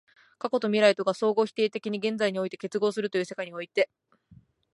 [0.39, 3.87] 過去と未来とが相互否定的に現在において結合するという世界において、